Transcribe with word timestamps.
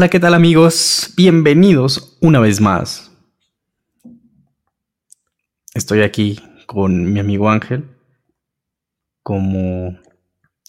Hola, 0.00 0.08
¿qué 0.08 0.18
tal 0.18 0.32
amigos? 0.32 1.12
Bienvenidos 1.14 2.16
una 2.22 2.40
vez 2.40 2.58
más. 2.58 3.10
Estoy 5.74 6.00
aquí 6.00 6.40
con 6.64 7.12
mi 7.12 7.20
amigo 7.20 7.50
Ángel, 7.50 7.84
como 9.22 9.98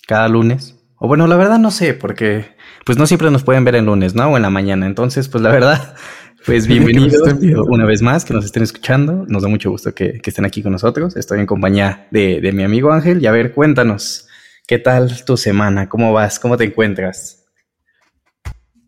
cada 0.06 0.28
lunes. 0.28 0.78
O 0.98 1.08
bueno, 1.08 1.28
la 1.28 1.38
verdad 1.38 1.60
no 1.60 1.72
sé, 1.72 1.94
porque 1.94 2.58
pues 2.86 2.98
no 2.98 3.08
siempre 3.08 3.32
nos 3.32 3.44
pueden 3.44 3.64
ver 3.64 3.76
el 3.76 3.86
lunes, 3.86 4.16
¿no? 4.16 4.28
O 4.28 4.36
en 4.36 4.42
la 4.42 4.50
mañana. 4.50 4.86
Entonces, 4.86 5.30
pues 5.30 5.42
la 5.42 5.52
verdad, 5.52 5.96
pues 6.46 6.68
bienvenidos 6.68 7.22
una 7.70 7.86
vez 7.86 8.02
más, 8.02 8.26
que 8.26 8.34
nos 8.34 8.44
estén 8.44 8.64
escuchando. 8.64 9.24
Nos 9.30 9.44
da 9.44 9.48
mucho 9.48 9.72
gusto 9.72 9.96
que, 9.96 10.20
estén 10.26 10.44
aquí 10.44 10.62
con 10.62 10.74
nosotros. 10.74 11.16
Estoy 11.16 11.40
en 11.40 11.46
compañía 11.46 12.06
de, 12.12 12.42
de 12.42 12.52
mi 12.52 12.64
amigo 12.64 12.92
Ángel. 12.92 13.24
Y 13.24 13.28
a 13.28 13.32
ver, 13.32 13.54
cuéntanos, 13.54 14.28
¿qué 14.68 14.78
tal 14.78 15.24
tu 15.24 15.38
semana? 15.38 15.88
¿Cómo 15.88 16.12
vas? 16.12 16.38
¿Cómo 16.38 16.58
te 16.58 16.66
encuentras? 16.66 17.41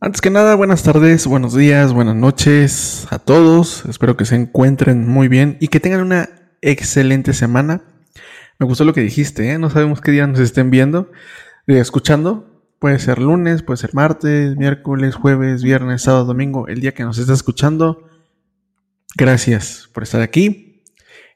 Antes 0.05 0.19
que 0.19 0.29
nada, 0.29 0.55
buenas 0.55 0.83
tardes, 0.83 1.25
buenos 1.27 1.55
días, 1.55 1.93
buenas 1.93 2.17
noches 2.17 3.07
a 3.09 3.19
todos. 3.19 3.85
Espero 3.85 4.17
que 4.17 4.25
se 4.25 4.35
encuentren 4.35 5.07
muy 5.07 5.29
bien 5.29 5.55
y 5.61 5.69
que 5.69 5.79
tengan 5.79 6.01
una 6.01 6.27
excelente 6.61 7.31
semana. 7.31 7.83
Me 8.59 8.65
gustó 8.65 8.83
lo 8.83 8.93
que 8.93 8.99
dijiste, 8.99 9.49
¿eh? 9.49 9.57
No 9.57 9.69
sabemos 9.69 10.01
qué 10.01 10.11
día 10.11 10.27
nos 10.27 10.41
estén 10.41 10.71
viendo, 10.71 11.09
eh, 11.67 11.79
escuchando. 11.79 12.67
Puede 12.79 12.99
ser 12.99 13.19
lunes, 13.19 13.63
puede 13.63 13.77
ser 13.77 13.93
martes, 13.93 14.57
miércoles, 14.57 15.15
jueves, 15.15 15.63
viernes, 15.63 16.01
sábado, 16.01 16.25
domingo, 16.25 16.67
el 16.67 16.81
día 16.81 16.93
que 16.93 17.03
nos 17.03 17.17
estés 17.17 17.37
escuchando. 17.37 18.09
Gracias 19.15 19.89
por 19.93 20.03
estar 20.03 20.21
aquí, 20.21 20.83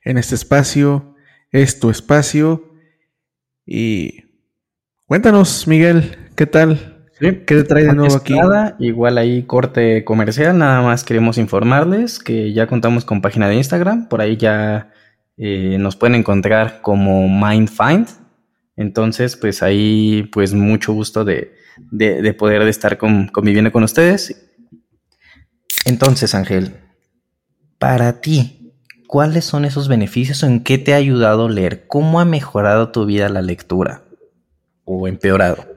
en 0.03 0.17
este 0.17 0.35
espacio. 0.35 1.15
Es 1.51 1.79
tu 1.79 1.89
espacio. 1.89 2.73
Y 3.65 4.25
cuéntanos, 5.05 5.69
Miguel, 5.69 6.17
¿qué 6.35 6.45
tal? 6.45 6.96
¿Qué 7.19 7.31
te 7.31 7.63
trae 7.63 7.83
de 7.83 7.93
nuevo 7.93 8.15
aquí? 8.15 8.33
Nada, 8.33 8.75
igual 8.79 9.17
ahí 9.17 9.43
corte 9.43 10.03
comercial, 10.03 10.57
nada 10.57 10.81
más 10.81 11.03
queremos 11.03 11.37
informarles 11.37 12.19
que 12.19 12.53
ya 12.53 12.67
contamos 12.67 13.05
con 13.05 13.21
página 13.21 13.47
de 13.47 13.55
Instagram, 13.55 14.07
por 14.07 14.21
ahí 14.21 14.37
ya 14.37 14.91
eh, 15.37 15.77
nos 15.79 15.95
pueden 15.95 16.15
encontrar 16.15 16.81
como 16.81 17.27
MindFind, 17.27 18.07
entonces 18.75 19.35
pues 19.35 19.63
ahí 19.63 20.29
pues 20.31 20.53
mucho 20.53 20.93
gusto 20.93 21.25
de, 21.25 21.55
poder 22.37 22.61
estar 22.63 22.97
conviviendo 22.97 23.71
con 23.71 23.83
ustedes. 23.83 24.51
Entonces 25.85 26.35
Ángel, 26.35 26.75
para 27.79 28.21
ti, 28.21 28.73
¿cuáles 29.07 29.45
son 29.45 29.65
esos 29.65 29.87
beneficios 29.87 30.43
o 30.43 30.47
en 30.47 30.63
qué 30.63 30.77
te 30.77 30.93
ha 30.93 30.97
ayudado 30.97 31.49
leer? 31.49 31.87
¿Cómo 31.87 32.19
ha 32.19 32.25
mejorado 32.25 32.91
tu 32.91 33.07
vida 33.07 33.27
la 33.29 33.41
lectura? 33.41 34.03
¿O 34.83 35.07
empeorado? 35.07 35.76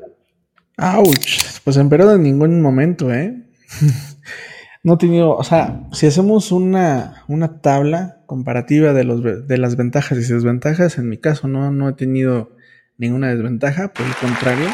Ouch, 0.80 1.60
pues 1.62 1.76
empeorado 1.76 2.14
en 2.14 2.22
ningún 2.22 2.62
momento, 2.62 3.12
¿eh? 3.12 3.36
no 4.82 4.94
he 4.94 4.96
tenido, 4.96 5.36
o 5.36 5.44
sea, 5.44 5.82
si 5.92 6.06
hacemos 6.06 6.52
una, 6.52 7.24
una 7.28 7.60
tabla 7.60 8.22
comparativa 8.24 8.94
de, 8.94 9.04
los, 9.04 9.22
de 9.22 9.58
las 9.58 9.76
ventajas 9.76 10.16
y 10.16 10.32
desventajas, 10.32 10.96
en 10.96 11.10
mi 11.10 11.18
caso 11.18 11.48
no, 11.48 11.70
no 11.70 11.90
he 11.90 11.92
tenido 11.92 12.56
ninguna 12.96 13.28
desventaja, 13.28 13.92
por 13.92 14.06
el 14.06 14.14
contrario. 14.14 14.68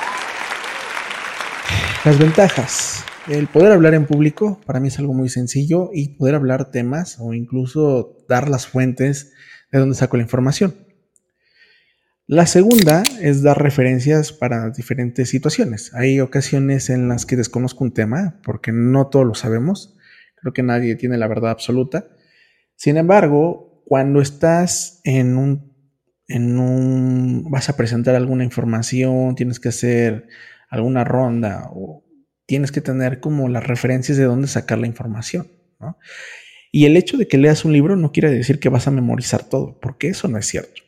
Las 2.05 2.19
ventajas. 2.19 3.05
El 3.27 3.49
poder 3.49 3.73
hablar 3.73 3.95
en 3.95 4.07
público 4.07 4.61
para 4.65 4.79
mí 4.79 4.89
es 4.89 4.99
algo 5.01 5.13
muy 5.13 5.29
sencillo 5.29 5.91
y 5.93 6.17
poder 6.17 6.37
hablar 6.37 6.71
temas 6.71 7.17
o 7.19 7.35
incluso 7.35 8.19
dar 8.29 8.49
las 8.49 8.69
fuentes 8.69 9.33
de 9.73 9.81
donde 9.81 9.97
saco 9.97 10.17
la 10.17 10.23
información. 10.23 10.86
La 12.29 12.47
segunda 12.47 13.05
es 13.21 13.43
dar 13.43 13.63
referencias 13.63 14.33
para 14.33 14.71
diferentes 14.71 15.29
situaciones. 15.29 15.95
Hay 15.95 16.19
ocasiones 16.19 16.91
en 16.91 17.07
las 17.07 17.25
que 17.25 17.37
desconozco 17.37 17.85
un 17.85 17.95
tema 17.95 18.41
porque 18.43 18.73
no 18.73 19.07
todos 19.07 19.25
lo 19.25 19.35
sabemos. 19.35 19.97
Creo 20.35 20.53
que 20.53 20.65
nadie 20.65 20.97
tiene 20.97 21.19
la 21.19 21.29
verdad 21.29 21.53
absoluta. 21.53 22.09
Sin 22.75 22.97
embargo, 22.97 23.81
cuando 23.87 24.21
estás 24.21 25.01
en 25.05 25.37
un, 25.37 25.73
en 26.27 26.59
un, 26.59 27.49
vas 27.49 27.69
a 27.69 27.77
presentar 27.77 28.17
alguna 28.17 28.43
información, 28.43 29.37
tienes 29.37 29.61
que 29.61 29.69
hacer 29.69 30.27
alguna 30.69 31.05
ronda 31.05 31.71
o 31.73 32.05
tienes 32.45 32.73
que 32.73 32.81
tener 32.81 33.21
como 33.21 33.49
las 33.49 33.65
referencias 33.65 34.19
de 34.19 34.25
dónde 34.25 34.49
sacar 34.49 34.79
la 34.79 34.89
información. 34.89 35.47
Y 36.73 36.87
el 36.87 36.97
hecho 36.97 37.19
de 37.19 37.29
que 37.29 37.39
leas 37.39 37.65
un 37.65 37.73
libro 37.73 37.95
no 37.95 38.11
quiere 38.11 38.33
decir 38.33 38.59
que 38.59 38.69
vas 38.69 38.89
a 38.89 38.91
memorizar 38.91 39.45
todo, 39.45 39.79
porque 39.79 40.09
eso 40.09 40.27
no 40.27 40.39
es 40.39 40.47
cierto 40.47 40.86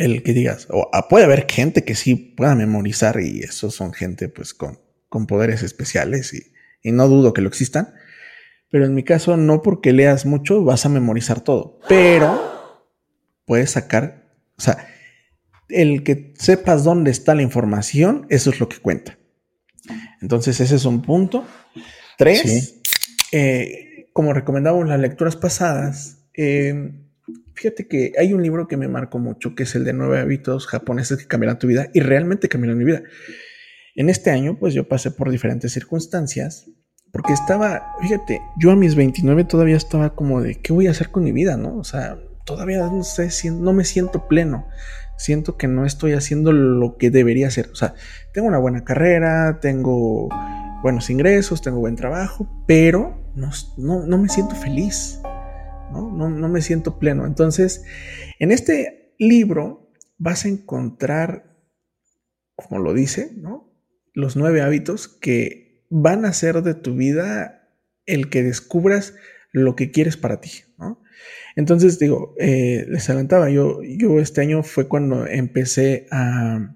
el 0.00 0.22
que 0.22 0.32
digas, 0.32 0.66
o 0.70 0.88
ah, 0.92 1.08
puede 1.08 1.24
haber 1.24 1.46
gente 1.48 1.84
que 1.84 1.94
sí 1.94 2.14
pueda 2.14 2.54
memorizar 2.54 3.20
y 3.20 3.40
esos 3.40 3.74
son 3.74 3.92
gente 3.92 4.28
pues 4.28 4.54
con, 4.54 4.78
con 5.08 5.26
poderes 5.26 5.62
especiales 5.62 6.32
y, 6.32 6.52
y, 6.82 6.92
no 6.92 7.06
dudo 7.06 7.34
que 7.34 7.42
lo 7.42 7.48
existan, 7.48 7.92
pero 8.70 8.86
en 8.86 8.94
mi 8.94 9.04
caso 9.04 9.36
no 9.36 9.60
porque 9.60 9.92
leas 9.92 10.24
mucho 10.24 10.64
vas 10.64 10.86
a 10.86 10.88
memorizar 10.88 11.42
todo, 11.42 11.80
pero 11.86 12.86
puedes 13.44 13.72
sacar, 13.72 14.32
o 14.56 14.62
sea, 14.62 14.88
el 15.68 16.02
que 16.02 16.32
sepas 16.38 16.82
dónde 16.82 17.10
está 17.10 17.34
la 17.34 17.42
información, 17.42 18.26
eso 18.30 18.50
es 18.50 18.58
lo 18.58 18.68
que 18.68 18.78
cuenta. 18.78 19.18
Entonces 20.22 20.60
ese 20.60 20.76
es 20.76 20.84
un 20.84 21.02
punto. 21.02 21.44
Tres, 22.16 22.80
eh, 23.32 24.08
como 24.12 24.32
recomendamos 24.32 24.88
las 24.88 25.00
lecturas 25.00 25.36
pasadas, 25.36 26.24
eh, 26.34 26.92
Fíjate 27.60 27.86
que 27.86 28.12
hay 28.18 28.32
un 28.32 28.42
libro 28.42 28.66
que 28.66 28.78
me 28.78 28.88
marcó 28.88 29.18
mucho, 29.18 29.54
que 29.54 29.64
es 29.64 29.74
el 29.74 29.84
de 29.84 29.92
nueve 29.92 30.18
hábitos 30.18 30.66
japoneses 30.66 31.18
que 31.18 31.26
cambiarán 31.26 31.58
tu 31.58 31.66
vida 31.66 31.90
y 31.92 32.00
realmente 32.00 32.48
cambiaron 32.48 32.78
mi 32.78 32.86
vida. 32.86 33.02
En 33.94 34.08
este 34.08 34.30
año, 34.30 34.58
pues 34.58 34.72
yo 34.72 34.88
pasé 34.88 35.10
por 35.10 35.30
diferentes 35.30 35.70
circunstancias, 35.70 36.70
porque 37.12 37.34
estaba, 37.34 37.96
fíjate, 38.00 38.40
yo 38.58 38.70
a 38.70 38.76
mis 38.76 38.94
29 38.94 39.44
todavía 39.44 39.76
estaba 39.76 40.14
como 40.14 40.40
de, 40.40 40.54
¿qué 40.54 40.72
voy 40.72 40.86
a 40.86 40.92
hacer 40.92 41.10
con 41.10 41.22
mi 41.22 41.32
vida? 41.32 41.58
¿No? 41.58 41.76
O 41.76 41.84
sea, 41.84 42.18
todavía 42.46 42.78
no 42.78 43.04
sé, 43.04 43.28
no 43.50 43.74
me 43.74 43.84
siento 43.84 44.26
pleno. 44.26 44.66
Siento 45.18 45.58
que 45.58 45.68
no 45.68 45.84
estoy 45.84 46.14
haciendo 46.14 46.52
lo 46.52 46.96
que 46.96 47.10
debería 47.10 47.48
hacer. 47.48 47.68
O 47.72 47.74
sea, 47.74 47.92
tengo 48.32 48.48
una 48.48 48.56
buena 48.56 48.84
carrera, 48.84 49.60
tengo 49.60 50.30
buenos 50.82 51.10
ingresos, 51.10 51.60
tengo 51.60 51.78
buen 51.78 51.96
trabajo, 51.96 52.48
pero 52.66 53.22
no, 53.34 53.50
no, 53.76 54.06
no 54.06 54.16
me 54.16 54.30
siento 54.30 54.54
feliz. 54.54 55.20
¿No? 55.92 56.48
me 56.48 56.62
siento 56.62 56.98
pleno. 56.98 57.26
Entonces, 57.26 57.84
en 58.38 58.52
este 58.52 59.14
libro 59.18 59.92
vas 60.18 60.44
a 60.44 60.48
encontrar, 60.48 61.56
como 62.54 62.80
lo 62.80 62.94
dice, 62.94 63.32
¿no? 63.36 63.72
Los 64.12 64.36
nueve 64.36 64.62
hábitos 64.62 65.08
que 65.08 65.84
van 65.88 66.24
a 66.24 66.28
hacer 66.28 66.62
de 66.62 66.74
tu 66.74 66.94
vida 66.94 67.68
el 68.06 68.28
que 68.28 68.42
descubras 68.42 69.14
lo 69.52 69.76
que 69.76 69.90
quieres 69.90 70.16
para 70.16 70.40
ti, 70.40 70.50
Entonces, 71.56 71.98
digo, 71.98 72.34
eh, 72.38 72.86
les 72.88 73.08
adelantaba, 73.10 73.50
yo, 73.50 73.80
yo 73.82 74.20
este 74.20 74.40
año 74.40 74.62
fue 74.62 74.88
cuando 74.88 75.26
empecé 75.26 76.06
a 76.10 76.74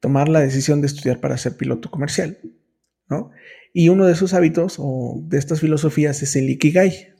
tomar 0.00 0.28
la 0.28 0.40
decisión 0.40 0.80
de 0.80 0.86
estudiar 0.86 1.20
para 1.20 1.36
ser 1.36 1.56
piloto 1.56 1.90
comercial, 1.90 2.38
¿no? 3.08 3.30
Y 3.72 3.90
uno 3.90 4.06
de 4.06 4.14
esos 4.14 4.34
hábitos 4.34 4.76
o 4.78 5.20
de 5.26 5.38
estas 5.38 5.60
filosofías 5.60 6.22
es 6.22 6.34
el 6.36 6.48
Ikigai, 6.48 7.14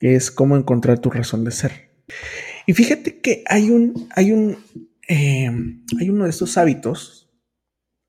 que 0.00 0.16
es 0.16 0.30
cómo 0.30 0.56
encontrar 0.56 0.98
tu 0.98 1.10
razón 1.10 1.44
de 1.44 1.52
ser. 1.52 1.90
Y 2.66 2.72
fíjate 2.72 3.20
que 3.20 3.44
hay 3.46 3.70
un, 3.70 4.08
hay 4.16 4.32
un, 4.32 4.58
em, 5.06 5.84
hay 6.00 6.08
uno 6.08 6.24
de 6.24 6.30
estos 6.30 6.58
hábitos 6.58 7.30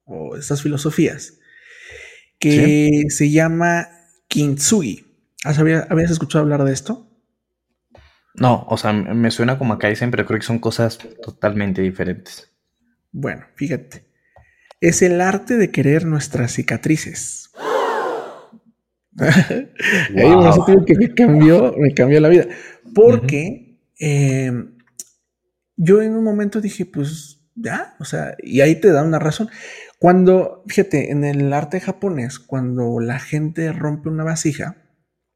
o 0.06 0.36
estas 0.36 0.64
filosofías 0.64 1.38
que 2.40 3.04
se 3.10 3.30
llama 3.30 3.88
Kintsugi. 4.28 5.06
¿Habías 5.44 6.12
escuchado 6.12 6.44
hablar 6.44 6.64
de 6.64 6.74
esto? 6.74 7.08
No, 8.34 8.66
o 8.70 8.78
sea, 8.78 8.94
me 8.94 9.30
suena 9.30 9.58
como 9.58 9.74
a 9.74 9.80
Kaizen, 9.80 10.10
pero 10.10 10.26
creo 10.26 10.40
que 10.40 10.46
son 10.46 10.60
cosas 10.60 10.98
totalmente 11.22 11.82
diferentes. 11.82 12.52
Bueno, 13.12 13.46
fíjate. 13.56 14.06
Es 14.80 15.02
el 15.02 15.22
arte 15.22 15.58
de 15.58 15.70
querer 15.70 16.06
nuestras 16.06 16.54
cicatrices. 16.54 17.52
Wow. 20.14 20.86
que 20.86 20.96
me 20.96 21.14
cambió, 21.14 21.74
me 21.78 21.94
cambió 21.94 22.20
la 22.20 22.30
vida. 22.30 22.48
Porque 22.94 23.80
em, 24.00 24.78
yo 25.76 26.02
en 26.02 26.16
un 26.16 26.24
momento 26.24 26.62
dije, 26.62 26.86
pues 26.86 27.42
ya, 27.56 27.96
o 28.00 28.06
sea, 28.06 28.36
y 28.42 28.62
ahí 28.62 28.76
te 28.76 28.92
da 28.92 29.04
una 29.04 29.20
razón. 29.20 29.50
Cuando, 30.00 30.64
fíjate, 30.68 31.12
en 31.12 31.24
el 31.24 31.52
arte 31.54 31.80
japonés, 31.80 32.40
cuando 32.40 33.00
la 33.00 33.20
gente 33.20 33.72
rompe 33.72 34.10
una 34.10 34.24
vasija, 34.24 34.78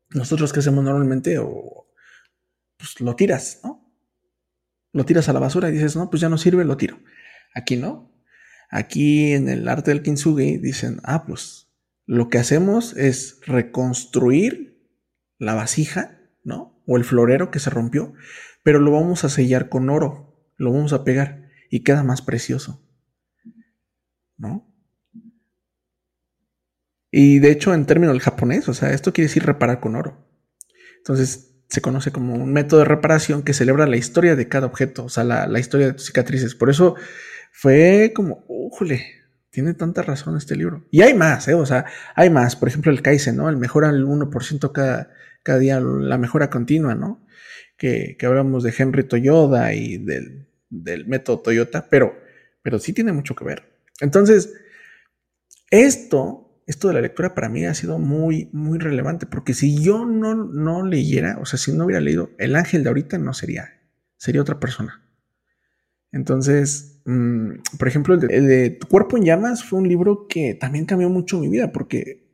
nosotros 0.10 0.54
que 0.54 0.60
hacemos 0.60 0.84
normalmente, 0.84 1.38
o 1.40 1.88
pues 2.78 3.00
lo 3.02 3.16
tiras, 3.16 3.60
¿no? 3.64 3.82
Lo 4.94 5.06
tiras 5.06 5.28
a 5.28 5.34
la 5.34 5.40
basura 5.40 5.70
y 5.70 5.74
dices, 5.74 5.96
no, 5.96 6.10
pues 6.10 6.22
ya 6.22 6.30
no 6.30 6.38
sirve, 6.38 6.64
lo 6.64 6.78
tiro. 6.78 7.00
Aquí 7.54 7.76
no. 7.76 8.12
Aquí 8.70 9.34
en 9.34 9.50
el 9.50 9.68
arte 9.68 9.92
del 9.92 10.02
kintsugi 10.02 10.58
dicen, 10.58 11.00
ah, 11.04 11.26
pues 11.26 11.65
lo 12.06 12.30
que 12.30 12.38
hacemos 12.38 12.96
es 12.96 13.40
reconstruir 13.46 14.80
la 15.38 15.54
vasija, 15.54 16.20
¿no? 16.44 16.82
O 16.86 16.98
el 16.98 17.04
florero 17.04 17.52
que 17.52 17.60
se 17.60 17.70
rompió, 17.70 18.14
pero 18.64 18.80
lo 18.80 18.92
vamos 18.92 19.24
a 19.24 19.30
sellar 19.30 19.70
con 19.70 19.90
oro, 19.90 20.52
lo 20.58 20.72
vamos 20.72 20.94
a 20.94 21.04
pegar 21.04 21.50
y 21.70 21.84
queda 21.84 22.04
más 22.04 22.22
precioso, 22.22 22.88
¿no? 24.38 24.72
Y 27.12 27.40
de 27.40 27.52
hecho, 27.52 27.74
en 27.74 27.86
términos 27.86 28.14
del 28.14 28.22
japonés, 28.22 28.68
o 28.68 28.74
sea, 28.74 28.92
esto 28.92 29.14
quiere 29.14 29.30
decir 29.30 29.46
reparar 29.46 29.80
con 29.80 29.96
oro. 29.96 30.28
Entonces, 30.98 31.56
se 31.70 31.82
conoce 31.82 32.12
como 32.12 32.34
un 32.34 32.52
método 32.52 32.80
de 32.80 32.86
reparación 32.86 33.44
que 33.44 33.54
celebra 33.54 33.88
la 33.88 33.98
historia 33.98 34.36
de 34.36 34.50
cada 34.50 34.68
objeto, 34.68 35.06
o 35.06 35.10
sea, 35.10 35.24
la, 35.24 35.60
historia 35.60 35.88
de 35.88 35.94
tus 35.94 36.08
cicatrices. 36.08 36.56
Por 36.56 36.70
eso 36.70 36.96
fue 37.52 38.12
como, 38.14 38.44
¡újole! 38.48 39.25
Tiene 39.56 39.74
tanta 39.74 40.02
razón 40.02 40.36
este 40.36 40.58
libro. 40.58 40.86
Y 40.92 41.02
hay 41.02 41.14
más, 41.14 41.48
¿eh? 41.48 41.54
O 41.54 41.66
sea, 41.66 41.86
hay 42.14 42.30
más. 42.30 42.58
Por 42.58 42.68
ejemplo, 42.68 42.92
el 42.92 43.02
Kaizen, 43.02 43.38
¿no? 43.38 43.48
El 43.48 43.56
mejora 43.56 43.88
al 43.88 44.06
1% 44.06 44.74
cada, 44.74 45.14
cada 45.44 45.60
día, 45.60 45.80
la 45.80 46.18
mejora 46.18 46.50
continua, 46.50 46.94
¿no? 46.94 47.26
Que, 47.78 48.18
que 48.20 48.26
hablamos 48.26 48.64
de 48.64 48.74
Henry 48.78 49.06
Toyota 49.06 49.74
y 49.74 49.98
del, 49.98 50.50
del 50.70 51.08
método 51.08 51.40
Toyota, 51.40 51.88
pero, 51.90 52.18
pero 52.64 52.80
sí 52.80 52.92
tiene 52.92 53.14
mucho 53.14 53.34
que 53.34 53.46
ver. 53.46 53.64
Entonces, 54.02 54.54
esto 55.72 56.42
esto 56.68 56.90
de 56.90 56.96
la 56.96 57.02
lectura 57.02 57.34
para 57.34 57.48
mí 57.48 57.64
ha 57.66 57.74
sido 57.76 57.98
muy, 57.98 58.50
muy 58.52 58.78
relevante, 58.78 59.26
porque 59.26 59.54
si 59.54 59.82
yo 59.82 60.06
no, 60.06 60.36
no 60.36 60.86
leyera, 60.86 61.38
o 61.40 61.46
sea, 61.46 61.58
si 61.58 61.72
no 61.72 61.86
hubiera 61.86 62.02
leído, 62.02 62.32
el 62.40 62.58
ángel 62.58 62.84
de 62.84 62.90
ahorita 62.90 63.18
no 63.20 63.34
sería, 63.34 63.80
sería 64.18 64.42
otra 64.42 64.60
persona. 64.60 65.05
Entonces, 66.16 67.02
mm, 67.06 67.78
por 67.78 67.88
ejemplo, 67.90 68.16
el 68.16 68.48
de, 68.48 68.70
Tu 68.70 68.88
cuerpo 68.88 69.18
en 69.18 69.26
llamas 69.26 69.66
fue 69.66 69.80
un 69.80 69.88
libro 69.90 70.28
que 70.30 70.56
también 70.56 70.86
cambió 70.86 71.10
mucho 71.10 71.40
mi 71.40 71.50
vida, 71.50 71.74
porque 71.74 72.26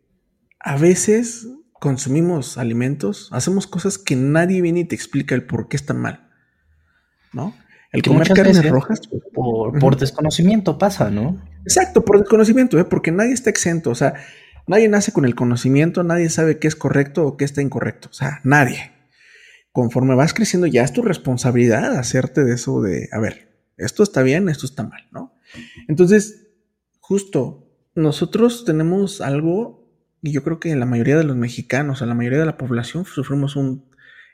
a 0.60 0.78
veces 0.78 1.48
consumimos 1.74 2.60
alimentos, 2.60 3.28
hacemos 3.31 3.66
cosas 3.66 3.98
que 3.98 4.16
nadie 4.16 4.62
viene 4.62 4.81
y 4.81 4.86
te 4.86 4.94
explica 4.94 5.33
el 5.33 5.45
por 5.45 5.68
qué 5.68 5.78
están 5.78 5.98
mal, 5.98 6.30
¿no? 7.33 7.56
El 7.92 8.04
comer 8.04 8.30
carnes 8.30 8.69
rojas. 8.69 9.01
Por, 9.33 9.80
por 9.80 9.98
desconocimiento 9.98 10.77
pasa, 10.77 11.10
¿no? 11.10 11.42
Exacto, 11.63 12.06
por 12.06 12.19
desconocimiento, 12.19 12.80
¿eh? 12.80 12.86
porque 12.86 13.12
nadie 13.12 13.34
está 13.34 13.50
exento, 13.50 13.89
o 13.89 13.95
sea, 13.95 14.13
nadie 14.68 14.89
nace 14.89 15.12
con 15.12 15.25
el 15.25 15.34
conocimiento, 15.34 16.04
nadie 16.04 16.30
sabe 16.30 16.60
qué 16.60 16.68
es 16.68 16.75
correcto 16.75 17.25
o 17.25 17.36
qué 17.36 17.45
está 17.45 17.63
incorrecto, 17.63 18.10
o 18.12 18.13
sea, 18.13 18.42
nadie. 18.44 18.92
Conforme 19.72 20.13
vas 20.13 20.36
creciendo 20.36 20.68
ya 20.68 20.84
es 20.84 20.94
tu 20.94 21.01
responsabilidad 21.01 21.98
hacerte 21.98 22.44
de 22.44 22.54
eso 22.54 22.81
de, 22.81 23.10
a 23.12 23.19
ver, 23.19 23.50
esto 23.86 24.04
está 24.04 24.24
bien, 24.24 24.50
esto 24.50 24.66
está 24.66 24.83
mal, 24.83 25.07
¿no? 25.12 25.36
Entonces, 25.88 26.48
justo, 27.00 27.68
nosotros 27.95 28.66
tenemos 28.66 29.22
algo, 29.22 29.92
y 30.22 30.31
yo 30.31 30.44
creo 30.44 30.60
que 30.60 30.75
la 30.75 30.86
mayoría 30.86 31.18
de 31.18 31.24
los 31.24 31.36
mexicanos, 31.36 32.01
en 32.01 32.10
la 32.10 32.16
mayoría 32.16 32.39
de 32.39 32.45
la 32.45 32.57
población, 32.57 33.06
sufrimos 33.06 33.56
un, 33.56 33.89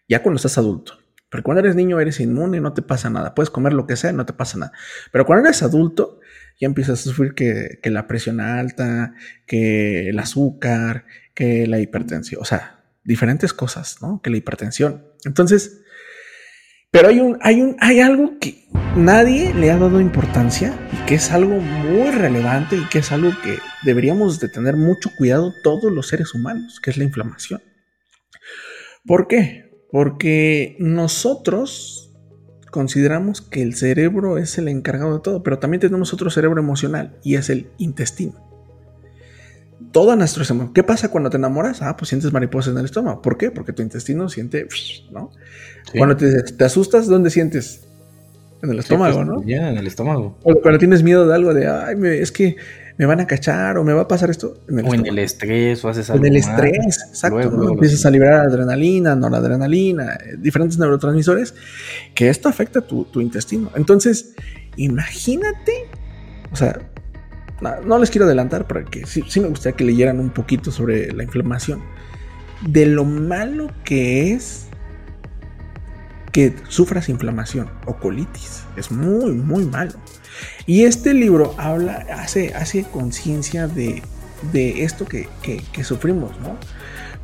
ya 0.08 0.22
cuando 0.22 0.38
estás 0.38 0.58
adulto, 0.58 0.94
pero 1.30 1.44
cuando 1.44 1.60
eres 1.60 1.76
niño 1.76 2.00
eres 2.00 2.20
inmune, 2.20 2.62
no 2.62 2.74
te 2.74 2.82
pasa 2.82 3.10
nada. 3.10 3.36
Puedes 3.36 3.50
comer 3.50 3.74
lo 3.74 3.86
que 3.86 3.98
sea, 3.98 4.14
no 4.14 4.26
te 4.26 4.34
pasa 4.34 4.58
nada. 4.58 4.72
Pero 5.12 5.26
cuando 5.26 5.46
eres 5.48 5.62
adulto, 5.62 6.22
ya 6.60 6.68
empiezas 6.68 7.02
a 7.02 7.04
sufrir 7.04 7.34
que, 7.34 7.80
la 7.84 8.08
presión 8.08 8.40
alta, 8.40 9.14
que 9.46 10.10
el 10.10 10.20
azúcar, 10.20 11.06
que 11.34 11.68
la 11.68 11.80
hipertensión, 11.80 12.42
o 12.42 12.46
sea, 12.46 12.86
diferentes 13.04 13.54
cosas, 13.54 14.02
¿no? 14.02 14.22
Que 14.22 14.30
la 14.30 14.38
hipertensión. 14.38 15.06
Entonces, 15.26 15.82
pero 16.92 17.10
hay 17.10 17.20
un, 17.20 17.38
hay 17.42 17.62
un, 17.62 17.76
hay 17.80 18.00
algo 18.00 18.40
que 18.40 18.68
nadie 18.96 19.54
le 19.54 19.72
ha 19.72 19.78
dado 19.78 20.02
importancia 20.02 20.78
y 20.92 21.06
que 21.06 21.16
es 21.16 21.32
algo 21.32 21.60
muy 21.60 22.12
relevante 22.12 22.78
y 22.78 22.86
que 22.90 23.00
es 23.00 23.12
algo 23.12 23.32
que 23.44 23.60
deberíamos 23.84 24.40
de 24.40 24.50
tener 24.50 24.76
mucho 24.76 25.10
cuidado 25.18 25.54
todos 25.64 25.92
los 25.92 26.08
seres 26.08 26.34
humanos, 26.34 26.80
que 26.82 26.90
es 26.90 26.98
la 26.98 27.04
inflamación. 27.04 27.62
¿Por 29.06 29.28
qué? 29.28 29.70
Porque 29.92 30.76
nosotros 30.80 32.16
consideramos 32.72 33.42
que 33.42 33.62
el 33.62 33.76
cerebro 33.76 34.38
es 34.38 34.58
el 34.58 34.68
encargado 34.68 35.16
de 35.16 35.22
todo, 35.22 35.44
pero 35.44 35.60
también 35.60 35.82
tenemos 35.82 36.14
otro 36.14 36.30
cerebro 36.30 36.62
emocional 36.62 37.20
y 37.24 37.36
es 37.36 37.50
el 37.50 37.72
intestino. 37.78 38.48
Toda 39.92 40.16
nuestro 40.16 40.44
emociones. 40.44 40.72
¿Qué 40.74 40.84
pasa 40.84 41.10
cuando 41.10 41.30
te 41.30 41.38
enamoras? 41.38 41.82
Ah, 41.82 41.96
pues 41.98 42.10
sientes 42.10 42.34
mariposas 42.34 42.74
en 42.74 42.80
el 42.80 42.86
estómago. 42.86 43.22
¿Por 43.22 43.38
qué? 43.38 43.52
Porque 43.52 43.74
tu 43.74 43.82
intestino 43.82 44.30
siente, 44.30 44.68
¿no? 45.12 45.32
Cuando 45.98 46.18
te, 46.18 46.44
te, 46.44 46.66
asustas, 46.66 47.08
¿dónde 47.08 47.30
sientes? 47.30 47.88
En 48.62 48.72
el 48.72 48.80
estómago, 48.80 49.18
pues, 49.18 49.28
¿no? 49.28 49.44
Ya, 49.44 49.70
en 49.70 49.78
el 49.78 49.88
estómago. 49.88 50.38
O 50.44 50.56
cuando 50.62 50.80
tienes 50.80 51.04
miedo 51.04 51.28
de 51.28 51.34
algo, 51.34 51.54
de, 51.54 51.68
ay, 51.68 51.96
es 52.04 52.32
que 52.32 52.58
me 52.98 53.06
van 53.06 53.20
a 53.20 53.28
cachar 53.28 53.78
o 53.78 53.84
me 53.84 53.94
va 53.94 54.02
a 54.02 54.08
pasar 54.08 54.30
esto. 54.30 54.56
En 54.68 54.86
o 54.86 54.94
en 54.94 55.06
el 55.06 55.20
estrés 55.20 55.86
o 55.86 55.90
haces 55.90 56.10
algo. 56.10 56.26
En 56.26 56.34
el 56.34 56.38
estrés, 56.38 57.06
exacto. 57.10 57.72
Empiezas 57.72 58.06
a 58.06 58.10
liberar 58.10 58.48
adrenalina, 58.48 59.16
noradrenalina, 59.16 60.16
eh, 60.16 60.36
diferentes 60.40 60.80
neurotransmisores, 60.80 61.54
que 62.16 62.30
esto 62.30 62.50
afecta 62.50 62.82
tu, 62.82 63.06
tu 63.06 63.22
intestino. 63.22 63.70
Entonces, 63.76 64.34
imagínate, 64.76 65.74
o 66.52 66.56
sea, 66.56 66.80
no, 67.62 68.00
les 68.00 68.10
quiero 68.10 68.26
adelantar 68.26 68.68
porque 68.68 69.06
sí, 69.06 69.24
sí 69.28 69.40
me 69.40 69.48
gustaría 69.48 69.76
que 69.76 69.84
leyeran 69.84 70.20
un 70.20 70.30
poquito 70.30 70.72
sobre 70.72 71.12
la 71.14 71.24
inflamación, 71.24 71.82
de 72.62 72.86
lo 72.86 73.06
malo 73.06 73.72
que 73.84 74.34
es 74.34 74.68
que 76.38 76.54
sufras 76.68 77.10
inflamación 77.10 77.68
o 77.88 77.96
colitis. 77.96 78.62
Es 78.76 78.92
muy, 78.92 79.32
muy 79.32 79.66
malo. 79.66 79.94
Y 80.68 80.84
este 80.84 81.16
libro 81.16 81.56
habla, 81.58 82.06
hace, 82.14 82.54
hace 82.54 82.84
conciencia 82.84 83.68
de, 83.68 84.04
esto 84.54 85.06
que, 85.06 85.28
sufrimos, 85.84 86.40
¿no? 86.40 86.56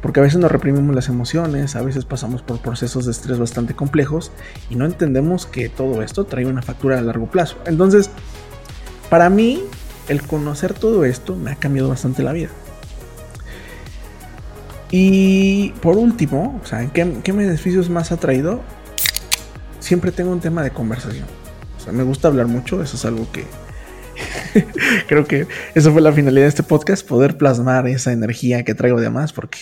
Porque 0.02 0.20
a 0.20 0.24
veces 0.24 0.40
nos 0.40 0.52
reprimimos 0.52 0.96
las 0.96 1.10
emociones, 1.10 1.76
a 1.76 1.84
veces 1.84 2.06
pasamos 2.06 2.42
por 2.42 2.60
procesos 2.60 3.06
de 3.06 3.12
estrés 3.12 3.38
bastante 3.38 3.76
complejos 3.76 4.32
y 4.72 4.76
no 4.76 4.86
entendemos 4.86 5.46
que 5.46 5.70
todo 5.70 6.02
esto 6.02 6.26
trae 6.26 6.48
una 6.48 6.64
factura 6.64 6.98
a 6.98 7.02
largo 7.02 7.28
plazo. 7.28 7.58
Entonces, 7.68 8.10
para 9.12 9.30
mí, 9.30 9.62
el 10.08 10.22
conocer 10.22 10.74
todo 10.74 11.06
esto 11.06 11.36
me 11.36 11.52
ha 11.52 11.56
cambiado 11.56 11.90
bastante 11.90 12.24
la 12.24 12.34
vida. 12.34 12.50
Y 14.92 15.70
por 15.82 15.98
último, 15.98 16.60
o 16.64 16.68
sea, 16.68 16.86
¿qué, 16.94 17.20
qué 17.24 17.32
beneficios 17.32 17.90
más 17.90 18.12
ha 18.12 18.18
traído? 18.18 18.62
Siempre 19.80 20.12
tengo 20.12 20.32
un 20.32 20.40
tema 20.40 20.64
de 20.64 20.72
conversación 20.72 21.26
me 21.92 22.04
gusta 22.04 22.28
hablar 22.28 22.48
mucho, 22.48 22.82
eso 22.82 22.96
es 22.96 23.06
algo 23.06 23.28
que 23.32 23.46
creo 25.08 25.26
que 25.26 25.48
eso 25.76 25.92
fue 25.92 26.02
la 26.02 26.14
finalidad 26.14 26.44
de 26.44 26.50
este 26.50 26.64
podcast, 26.64 27.06
poder 27.06 27.38
plasmar 27.38 27.88
esa 27.88 28.12
energía 28.12 28.64
que 28.64 28.76
traigo 28.76 29.02
de 29.02 29.10
más, 29.10 29.34
porque... 29.34 29.60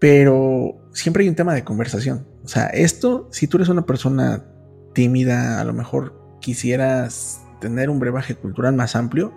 Pero 0.00 0.90
siempre 0.92 1.22
hay 1.22 1.28
un 1.28 1.34
tema 1.34 1.54
de 1.54 1.64
conversación. 1.64 2.26
O 2.44 2.48
sea, 2.48 2.66
esto, 2.66 3.28
si 3.32 3.46
tú 3.46 3.56
eres 3.56 3.68
una 3.68 3.86
persona 3.86 4.44
tímida, 4.92 5.60
a 5.60 5.64
lo 5.64 5.72
mejor 5.72 6.38
quisieras 6.40 7.40
tener 7.64 7.88
un 7.88 7.98
brebaje 7.98 8.34
cultural 8.34 8.74
más 8.74 8.94
amplio, 8.94 9.32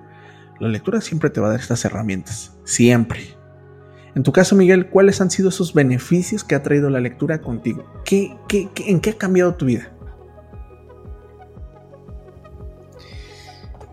la 0.59 0.67
lectura 0.67 0.99
siempre 0.99 1.29
te 1.29 1.39
va 1.39 1.47
a 1.47 1.51
dar 1.51 1.59
estas 1.61 1.85
herramientas. 1.85 2.53
Siempre. 2.65 3.21
En 4.15 4.23
tu 4.23 4.33
caso, 4.33 4.55
Miguel, 4.55 4.89
¿cuáles 4.89 5.21
han 5.21 5.31
sido 5.31 5.47
esos 5.47 5.73
beneficios 5.73 6.43
que 6.43 6.55
ha 6.55 6.63
traído 6.63 6.89
la 6.89 6.99
lectura 6.99 7.39
contigo? 7.39 7.85
¿Qué, 8.03 8.35
qué, 8.49 8.69
en 8.87 8.99
qué 8.99 9.11
ha 9.11 9.17
cambiado 9.17 9.55
tu 9.55 9.65
vida? 9.65 9.91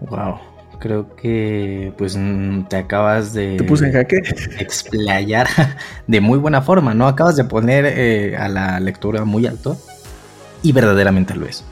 Wow, 0.00 0.38
creo 0.80 1.14
que 1.14 1.92
pues 1.96 2.16
mm, 2.16 2.64
te 2.64 2.76
acabas 2.76 3.32
de 3.32 3.56
¿Te 3.56 3.64
puse 3.64 3.86
en 3.86 3.92
jaque? 3.92 4.16
explayar 4.58 5.46
de 6.08 6.20
muy 6.20 6.38
buena 6.38 6.60
forma, 6.60 6.92
¿no? 6.92 7.06
Acabas 7.06 7.36
de 7.36 7.44
poner 7.44 7.84
eh, 7.86 8.36
a 8.36 8.48
la 8.48 8.80
lectura 8.80 9.24
muy 9.24 9.46
alto 9.46 9.78
y 10.62 10.72
verdaderamente 10.72 11.34
lo 11.36 11.46
es. 11.46 11.64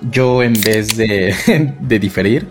Yo 0.00 0.42
en 0.42 0.54
vez 0.54 0.96
de, 0.96 1.98
diferir, 1.98 2.48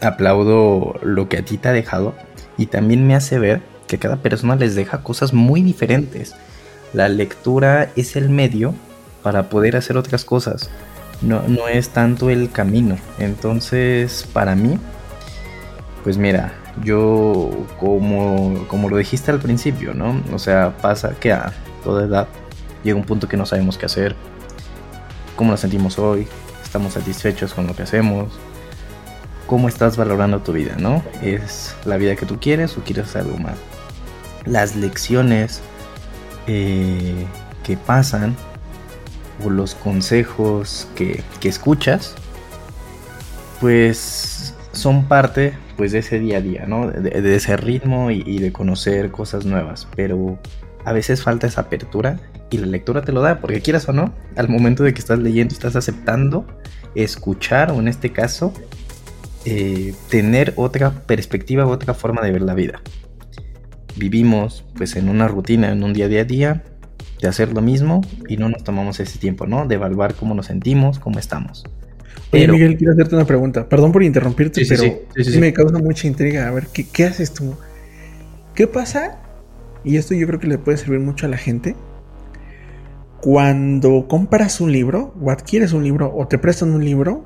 aplaudo 0.00 0.98
lo 1.02 1.28
que 1.28 1.38
a 1.38 1.44
ti 1.44 1.58
te 1.58 1.68
ha 1.68 1.72
dejado 1.72 2.14
y 2.58 2.66
también 2.66 3.06
me 3.06 3.14
hace 3.14 3.38
ver 3.38 3.62
que 3.86 3.98
cada 3.98 4.16
persona 4.16 4.56
les 4.56 4.74
deja 4.74 5.02
cosas 5.02 5.32
muy 5.32 5.62
diferentes. 5.62 6.34
La 6.92 7.08
lectura 7.08 7.90
es 7.96 8.16
el 8.16 8.30
medio 8.30 8.74
para 9.22 9.48
poder 9.48 9.76
hacer 9.76 9.96
otras 9.96 10.24
cosas 10.24 10.70
no, 11.22 11.42
no 11.48 11.68
es 11.68 11.90
tanto 11.90 12.30
el 12.30 12.50
camino. 12.50 12.96
Entonces, 13.18 14.26
para 14.32 14.54
mí, 14.54 14.78
pues 16.04 16.18
mira, 16.18 16.52
yo 16.84 17.50
como, 17.78 18.66
como 18.68 18.88
lo 18.88 18.96
dijiste 18.96 19.30
al 19.30 19.40
principio, 19.40 19.94
¿no? 19.94 20.22
O 20.32 20.38
sea, 20.38 20.76
pasa 20.76 21.14
que 21.18 21.32
a 21.32 21.52
toda 21.82 22.04
edad 22.04 22.28
llega 22.84 22.96
un 22.96 23.04
punto 23.04 23.28
que 23.28 23.36
no 23.36 23.46
sabemos 23.46 23.78
qué 23.78 23.86
hacer, 23.86 24.14
cómo 25.36 25.50
nos 25.52 25.60
sentimos 25.60 25.98
hoy, 25.98 26.26
estamos 26.62 26.94
satisfechos 26.94 27.54
con 27.54 27.66
lo 27.66 27.76
que 27.76 27.82
hacemos, 27.82 28.32
cómo 29.46 29.68
estás 29.68 29.96
valorando 29.96 30.40
tu 30.40 30.52
vida, 30.52 30.76
¿no? 30.78 31.02
¿Es 31.22 31.76
la 31.84 31.96
vida 31.96 32.16
que 32.16 32.26
tú 32.26 32.40
quieres 32.40 32.76
o 32.76 32.82
quieres 32.82 33.14
algo 33.14 33.36
más? 33.38 33.56
Las 34.44 34.74
lecciones 34.76 35.60
eh, 36.46 37.26
que 37.62 37.76
pasan 37.76 38.34
o 39.44 39.50
los 39.50 39.74
consejos 39.74 40.88
que, 40.94 41.22
escuchas, 41.42 42.14
pues 43.60 44.54
son 44.72 45.04
parte 45.04 45.54
pues 45.76 45.92
de 45.92 45.98
ese 45.98 46.18
día 46.18 46.38
a 46.38 46.40
día, 46.40 46.64
¿no? 46.66 46.88
De, 46.90 47.36
ese 47.36 47.56
ritmo 47.56 48.10
y, 48.10 48.38
de 48.38 48.50
conocer 48.52 49.10
cosas 49.10 49.44
nuevas. 49.44 49.86
Pero 49.94 50.38
a 50.84 50.92
veces 50.92 51.22
falta 51.22 51.46
esa 51.46 51.62
apertura 51.62 52.18
y 52.50 52.58
la 52.58 52.66
lectura 52.66 53.02
te 53.02 53.12
lo 53.12 53.20
da, 53.22 53.40
porque 53.40 53.60
quieras 53.60 53.88
o 53.88 53.92
no, 53.92 54.14
al 54.36 54.48
momento 54.48 54.82
de 54.82 54.94
que 54.94 55.00
estás 55.00 55.18
leyendo, 55.18 55.52
estás 55.52 55.76
aceptando 55.76 56.46
escuchar 56.94 57.70
o 57.72 57.80
en 57.80 57.88
este 57.88 58.10
caso 58.10 58.52
eh, 59.44 59.94
tener 60.10 60.52
otra 60.56 60.90
perspectiva, 60.90 61.66
otra 61.66 61.94
forma 61.94 62.22
de 62.22 62.32
ver 62.32 62.42
la 62.42 62.54
vida. 62.54 62.80
vivimos 63.96 64.64
pues 64.76 64.96
en 64.96 65.08
una 65.08 65.28
rutina, 65.28 65.72
en 65.72 65.82
un 65.82 65.92
día 65.92 66.06
a 66.06 66.24
día 66.24 66.64
de 67.20 67.28
hacer 67.28 67.52
lo 67.52 67.62
mismo 67.62 68.02
y 68.28 68.36
no 68.36 68.48
nos 68.48 68.64
tomamos 68.64 69.00
ese 69.00 69.18
tiempo, 69.18 69.46
¿no? 69.46 69.66
De 69.66 69.76
evaluar 69.76 70.14
cómo 70.14 70.34
nos 70.34 70.46
sentimos, 70.46 70.98
cómo 70.98 71.18
estamos. 71.18 71.64
Oye, 72.32 72.48
Miguel, 72.48 72.76
quiero 72.76 72.92
hacerte 72.92 73.14
una 73.14 73.24
pregunta. 73.24 73.68
Perdón 73.68 73.92
por 73.92 74.02
interrumpirte, 74.02 74.62
pero 74.68 74.82
sí, 75.14 75.38
me 75.38 75.52
causa 75.52 75.78
mucha 75.78 76.06
intriga. 76.06 76.48
A 76.48 76.50
ver, 76.50 76.66
¿qué, 76.72 76.86
¿qué 76.86 77.04
haces 77.04 77.32
tú? 77.32 77.54
¿Qué 78.54 78.66
pasa? 78.66 79.18
Y 79.84 79.96
esto 79.96 80.14
yo 80.14 80.26
creo 80.26 80.40
que 80.40 80.48
le 80.48 80.58
puede 80.58 80.76
servir 80.76 81.00
mucho 81.00 81.26
a 81.26 81.28
la 81.28 81.36
gente. 81.36 81.76
Cuando 83.20 84.06
compras 84.08 84.60
un 84.60 84.72
libro, 84.72 85.14
o 85.20 85.30
adquieres 85.30 85.72
un 85.72 85.84
libro, 85.84 86.12
o 86.14 86.26
te 86.28 86.38
prestan 86.38 86.72
un 86.72 86.84
libro, 86.84 87.24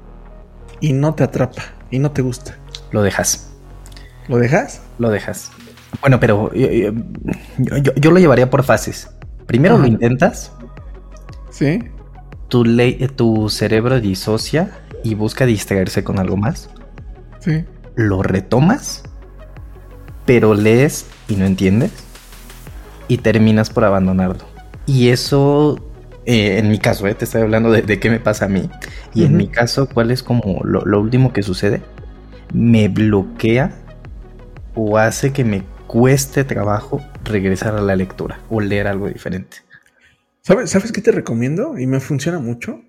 y 0.81 0.93
no 0.93 1.15
te 1.15 1.25
atrapa, 1.25 1.63
y 1.91 1.99
no 1.99 2.11
te 2.11 2.23
gusta. 2.23 2.57
Lo 2.91 3.03
dejas. 3.03 3.53
¿Lo 4.29 4.39
dejas? 4.39 4.81
Lo 4.99 5.11
dejas. 5.11 5.51
Bueno, 6.01 6.21
pero 6.21 6.53
yo, 6.55 7.95
yo, 7.95 8.11
lo 8.11 8.19
llevaría 8.19 8.49
por 8.49 8.63
fases. 8.63 9.11
Primero 9.47 9.77
lo 9.77 9.87
intentas. 9.87 10.53
Sí. 11.51 11.81
Tu, 12.49 12.65
tu 13.17 13.49
cerebro 13.49 14.01
disocia 14.01 14.71
y 15.03 15.15
busca 15.15 15.47
distraerse 15.47 16.05
con 16.05 16.19
algo 16.19 16.37
más. 16.37 16.71
Sí. 17.41 17.65
Lo 17.97 18.23
retomas, 18.23 19.03
pero 20.27 20.55
lees 20.55 21.07
y 21.29 21.37
no 21.37 21.45
entiendes. 21.45 21.93
Y 23.09 23.19
terminas 23.19 23.71
por 23.71 23.85
abandonarlo. 23.85 24.50
Y 24.87 25.09
eso, 25.09 25.79
eh, 26.27 26.59
en 26.59 26.69
mi 26.69 26.79
caso, 26.79 27.07
eh, 27.07 27.15
te 27.15 27.25
estoy 27.25 27.43
hablando 27.43 27.71
de, 27.71 28.01
qué 28.01 28.11
me 28.11 28.21
pasa 28.21 28.47
a 28.47 28.49
mí. 28.49 28.69
Y 29.15 29.25
en 29.25 29.37
mi 29.37 29.49
caso, 29.49 29.89
¿cuál 29.89 30.11
es 30.11 30.23
como 30.23 30.63
lo 30.65 31.01
último 31.01 31.33
que 31.33 31.43
sucede? 31.43 31.83
Me 32.53 32.89
bloquea 32.89 33.73
o 34.75 34.99
hace 34.99 35.33
que 35.33 35.45
me 35.45 35.63
cueste 35.87 36.45
trabajo 36.45 37.03
regresar 37.25 37.75
a 37.75 37.81
la 37.81 37.97
lectura 37.97 38.41
o 38.49 38.61
leer 38.61 38.87
algo 38.87 39.09
diferente. 39.09 39.59
¿Sabes, 40.43 40.71
¿Sabes 40.71 40.93
qué 40.93 41.01
te 41.01 41.13
recomiendo? 41.13 41.79
Y 41.79 41.87
me 41.87 42.01
funciona 42.01 42.39
mucho. 42.39 42.81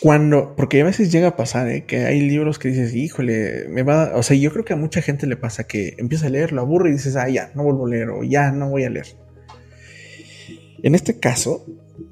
Cuando, 0.00 0.54
porque 0.56 0.80
a 0.80 0.84
veces 0.84 1.10
llega 1.10 1.28
a 1.28 1.36
pasar, 1.36 1.68
¿eh? 1.68 1.84
que 1.84 2.04
hay 2.04 2.20
libros 2.20 2.58
que 2.58 2.68
dices, 2.68 2.94
híjole, 2.94 3.66
me 3.68 3.82
va, 3.82 4.12
o 4.14 4.22
sea, 4.22 4.36
yo 4.36 4.52
creo 4.52 4.64
que 4.64 4.72
a 4.72 4.76
mucha 4.76 5.02
gente 5.02 5.26
le 5.26 5.36
pasa 5.36 5.66
que 5.66 5.94
empieza 5.98 6.26
a 6.26 6.30
leer, 6.30 6.52
lo 6.52 6.60
aburre 6.60 6.90
y 6.90 6.92
dices, 6.92 7.16
ah, 7.16 7.28
ya, 7.28 7.50
no 7.54 7.64
vuelvo 7.64 7.86
a 7.86 7.90
leer 7.90 8.10
o 8.10 8.22
ya, 8.22 8.52
no 8.52 8.68
voy 8.68 8.84
a 8.84 8.90
leer. 8.90 9.06
En 10.82 10.94
este 10.94 11.18
caso, 11.18 11.66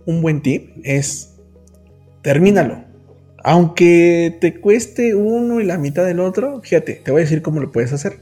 un 0.07 0.23
buen 0.23 0.43
tip 0.43 0.71
es, 0.85 1.35
termínalo. 2.23 2.85
Aunque 3.45 4.37
te 4.41 4.61
cueste 4.61 5.15
uno 5.15 5.61
y 5.61 5.65
la 5.65 5.79
mitad 5.79 6.05
del 6.05 6.21
otro, 6.21 6.61
fíjate, 6.63 6.95
te 6.95 7.11
voy 7.11 7.21
a 7.21 7.25
decir 7.25 7.43
cómo 7.43 7.61
lo 7.61 7.71
puedes 7.71 7.93
hacer. 7.93 8.19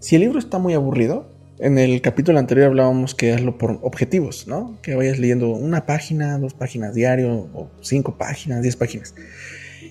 Si 0.00 0.16
el 0.16 0.22
libro 0.22 0.38
está 0.38 0.58
muy 0.58 0.74
aburrido, 0.74 1.32
en 1.60 1.78
el 1.78 2.00
capítulo 2.00 2.38
anterior 2.38 2.66
hablábamos 2.66 3.14
que 3.14 3.32
hazlo 3.32 3.56
por 3.58 3.78
objetivos, 3.82 4.48
¿no? 4.48 4.76
Que 4.82 4.96
vayas 4.96 5.18
leyendo 5.18 5.50
una 5.50 5.86
página, 5.86 6.36
dos 6.38 6.52
páginas 6.52 6.94
diario, 6.94 7.48
o 7.54 7.70
cinco 7.80 8.18
páginas, 8.18 8.60
diez 8.62 8.74
páginas. 8.74 9.14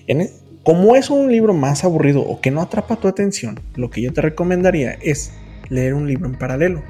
E, 0.06 0.30
como 0.62 0.94
es 0.94 1.10
un 1.10 1.30
libro 1.30 1.54
más 1.54 1.84
aburrido 1.84 2.20
o 2.20 2.40
que 2.40 2.50
no 2.50 2.60
atrapa 2.60 2.96
tu 2.96 3.08
atención, 3.08 3.60
lo 3.76 3.90
que 3.90 4.02
yo 4.02 4.12
te 4.12 4.20
recomendaría 4.20 4.92
es 5.02 5.32
leer 5.68 5.94
un 5.94 6.06
libro 6.06 6.26
en 6.26 6.38
paralelo. 6.38 6.82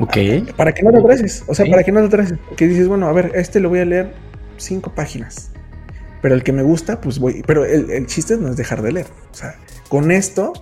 Ok. 0.00 0.16
Para 0.56 0.72
que 0.72 0.82
no 0.82 0.90
te 0.90 0.98
atrases. 0.98 1.44
O 1.46 1.54
sea, 1.54 1.66
para 1.66 1.82
que 1.84 1.92
no 1.92 2.00
te 2.00 2.06
atrases. 2.06 2.38
Que 2.56 2.66
dices, 2.66 2.88
bueno, 2.88 3.08
a 3.08 3.12
ver, 3.12 3.32
este 3.34 3.60
lo 3.60 3.68
voy 3.68 3.80
a 3.80 3.84
leer 3.84 4.12
cinco 4.56 4.92
páginas. 4.94 5.50
Pero 6.22 6.34
el 6.34 6.42
que 6.42 6.52
me 6.52 6.62
gusta, 6.62 7.00
pues 7.00 7.18
voy. 7.18 7.42
Pero 7.46 7.64
el, 7.64 7.90
el 7.90 8.06
chiste 8.06 8.36
no 8.36 8.48
es 8.48 8.56
dejar 8.56 8.82
de 8.82 8.92
leer. 8.92 9.06
O 9.30 9.34
sea, 9.34 9.56
con 9.88 10.10
esto 10.10 10.52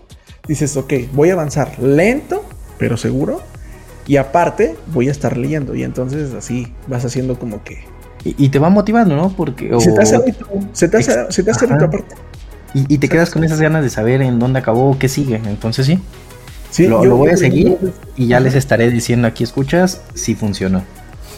dices, 0.47 0.77
ok, 0.77 0.93
voy 1.13 1.31
a 1.31 1.35
avanzar 1.35 1.79
lento, 1.79 2.45
pero 2.79 2.97
seguro. 2.97 3.43
Y 4.07 4.19
aparte, 4.19 4.77
voy 4.93 5.09
a 5.09 5.11
estar 5.11 5.37
leyendo. 5.37 5.75
Y 5.75 5.83
entonces 5.83 6.33
así 6.35 6.73
vas 6.87 7.05
haciendo 7.05 7.39
como 7.39 7.63
que. 7.65 7.85
Y, 8.25 8.49
te 8.49 8.59
va 8.59 8.71
motivando, 8.71 9.15
¿no? 9.15 9.31
Porque. 9.37 9.71
Se 9.81 9.93
te 9.93 10.03
hace 10.03 10.19
se 10.73 10.89
te 10.89 10.97
hace, 10.97 11.31
se 11.31 11.43
te 11.45 11.51
hace 11.51 11.65
aparte. 11.67 12.15
Y, 12.75 12.99
te 12.99 13.09
quedas 13.09 13.31
con 13.31 13.45
esas 13.45 13.61
ganas 13.61 13.83
de 13.83 13.91
saber 13.91 14.21
en 14.21 14.39
dónde 14.39 14.59
acabó, 14.59 14.99
qué 14.99 15.09
sigue. 15.09 15.41
Entonces 15.47 15.87
sí. 15.87 15.99
Sí, 16.77 16.87
lo, 16.87 17.17
voy 17.17 17.31
a 17.31 17.39
seguir 17.39 17.79
y 18.17 18.27
ya 18.27 18.39
les 18.39 18.55
estaré 18.55 18.91
diciendo 18.91 19.27
aquí, 19.27 19.45
escuchas, 19.45 20.03
si 20.13 20.35
funcionó. 20.35 20.85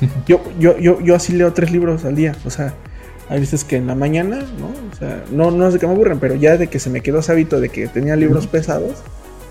Yo, 0.27 0.41
yo, 0.59 0.79
yo, 0.79 1.01
yo 1.01 1.17
así 1.17 1.33
leo 1.33 1.53
tres 1.53 1.73
libros 1.73 2.05
al 2.05 2.15
día. 2.15 2.33
O 2.45 2.51
sea, 2.51 2.75
hay 3.29 3.41
veces 3.41 3.65
que 3.65 3.77
en 3.77 3.87
la 3.87 3.95
mañana, 3.95 4.39
¿no? 4.59 4.67
O 4.67 4.97
sea, 4.97 5.25
no, 5.31 5.51
no 5.51 5.67
es 5.67 5.75
de 5.75 5.81
que 5.81 5.87
me 5.87 5.93
aburren, 5.93 6.19
pero 6.19 6.35
ya 6.35 6.57
de 6.57 6.69
que 6.69 6.79
se 6.79 6.89
me 6.89 7.01
quedó 7.01 7.19
ese 7.19 7.33
hábito 7.33 7.61
de 7.61 7.69
que 7.69 7.89
tenía 7.89 8.17
libros 8.17 8.47
pesados, 8.47 9.03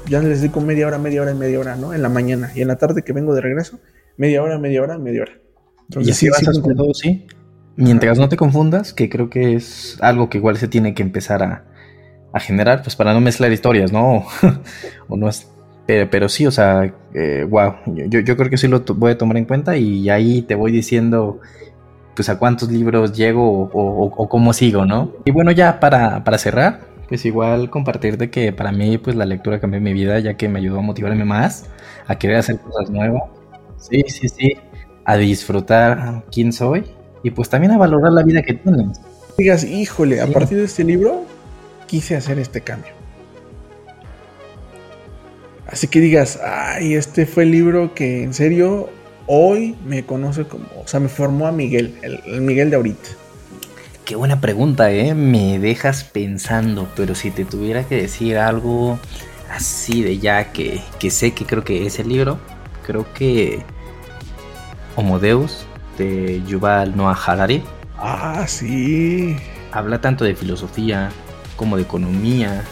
ya 0.09 0.21
les 0.21 0.41
dedico 0.41 0.61
media 0.61 0.87
hora, 0.87 0.97
media 0.97 1.21
hora 1.21 1.31
y 1.31 1.35
media 1.35 1.59
hora, 1.59 1.75
¿no? 1.75 1.93
En 1.93 2.01
la 2.01 2.09
mañana. 2.09 2.51
Y 2.55 2.61
en 2.61 2.67
la 2.67 2.77
tarde 2.77 3.03
que 3.03 3.13
vengo 3.13 3.33
de 3.33 3.41
regreso, 3.41 3.79
media 4.17 4.41
hora, 4.43 4.57
media 4.57 4.81
hora, 4.81 4.97
media 4.97 5.21
hora. 5.21 5.33
Entonces, 5.83 6.07
y 6.07 6.11
así 6.11 6.43
sí, 6.43 6.45
vas 6.47 6.61
todo, 6.61 6.93
sí. 6.93 7.27
Mientras 7.75 8.17
no 8.17 8.27
te 8.27 8.35
confundas, 8.35 8.93
que 8.93 9.09
creo 9.09 9.29
que 9.29 9.55
es 9.55 9.97
algo 10.01 10.29
que 10.29 10.37
igual 10.37 10.57
se 10.57 10.67
tiene 10.67 10.93
que 10.93 11.03
empezar 11.03 11.43
a, 11.43 11.65
generar, 12.39 12.83
pues 12.83 12.95
para 12.95 13.13
no 13.13 13.21
mezclar 13.21 13.51
historias, 13.51 13.91
¿no? 13.91 14.23
o 15.07 15.17
no 15.17 15.27
es. 15.27 15.47
Pero, 15.87 16.27
sí, 16.27 16.45
o 16.45 16.51
sea, 16.51 16.93
wow, 17.47 17.75
eh, 17.95 18.07
yo, 18.09 18.19
yo 18.19 18.35
creo 18.35 18.49
que 18.49 18.57
sí 18.57 18.67
lo 18.67 18.81
voy 18.81 19.11
a 19.11 19.17
tomar 19.17 19.37
en 19.37 19.45
cuenta 19.45 19.77
y 19.77 20.09
ahí 20.09 20.41
te 20.41 20.53
voy 20.53 20.71
diciendo 20.71 21.39
pues 22.17 22.29
a 22.29 22.39
cuántos 22.39 22.71
libros 22.71 23.13
llego 23.13 23.69
o, 23.71 24.27
cómo 24.27 24.51
sigo, 24.51 24.85
¿no? 24.85 25.13
Y 25.23 25.29
bueno, 25.29 25.51
ya 25.51 25.79
para, 25.79 26.37
cerrar, 26.39 26.81
pues 27.07 27.23
igual 27.25 27.69
compartir 27.69 28.17
de 28.17 28.31
que 28.31 28.51
para 28.51 28.71
mí 28.71 28.97
pues 28.97 29.15
la 29.15 29.23
lectura 29.23 29.59
cambió 29.59 29.79
mi 29.79 29.93
vida 29.93 30.19
ya 30.19 30.35
que 30.35 30.49
me 30.49 30.57
ayudó 30.57 30.79
a 30.79 30.81
motivarme 30.81 31.25
más, 31.25 31.67
a 32.07 32.17
querer 32.17 32.37
hacer 32.37 32.59
cosas 32.59 32.89
nuevas. 32.89 33.21
Sí, 33.77 34.03
sí, 34.07 34.27
sí, 34.29 34.57
a 35.05 35.15
disfrutar 35.15 36.23
quién 36.31 36.51
soy 36.51 36.85
y 37.21 37.29
pues 37.29 37.49
también 37.49 37.71
a 37.73 37.77
valorar 37.77 38.11
la 38.11 38.23
vida 38.23 38.41
que 38.41 38.55
tienes. 38.55 38.99
Digas, 39.37 39.63
híjole, 39.63 40.19
a 40.19 40.25
partir 40.25 40.57
de 40.57 40.63
este 40.63 40.83
libro 40.83 41.23
quise 41.85 42.15
hacer 42.15 42.39
este 42.39 42.61
cambio. 42.61 42.96
Así 45.67 45.87
que 45.87 45.99
digas, 45.99 46.39
ay, 46.43 46.93
este 46.93 47.25
fue 47.25 47.43
el 47.43 47.51
libro 47.51 47.93
que 47.93 48.23
en 48.23 48.33
serio 48.33 48.89
hoy 49.25 49.75
me 49.85 50.05
conoce 50.05 50.45
como, 50.45 50.65
o 50.81 50.87
sea, 50.87 50.99
me 51.01 51.09
formó 51.09 51.45
a 51.45 51.51
Miguel, 51.51 51.97
el, 52.01 52.41
Miguel 52.41 52.69
de 52.69 52.77
ahorita. 52.77 53.09
Qué 54.05 54.15
buena 54.15 54.39
pregunta, 54.39 54.91
¿eh? 54.91 55.13
Me 55.13 55.59
dejas 55.59 56.05
pensando, 56.05 56.87
pero 56.95 57.13
si 57.13 57.31
te 57.31 57.43
tuviera 57.43 57.83
que 57.83 57.95
decir 57.95 58.37
algo 58.37 58.97
así 59.51 60.01
de 60.01 60.17
ya 60.19 60.53
que, 60.53 60.81
que 60.99 61.11
sé 61.11 61.31
que 61.31 61.45
creo 61.45 61.65
que 61.65 61.85
es 61.85 61.99
el 61.99 62.07
libro, 62.07 62.39
creo 62.85 63.05
que 63.13 63.61
Homo 64.95 65.19
Deus 65.19 65.65
de 65.97 66.41
Yuval 66.47 66.95
Noah 66.95 67.19
Harari. 67.25 67.61
Ah, 67.97 68.45
sí. 68.47 69.35
Habla 69.73 69.99
tanto 69.99 70.23
de 70.23 70.33
filosofía 70.33 71.09
como 71.57 71.75
de 71.75 71.83
economía, 71.83 72.63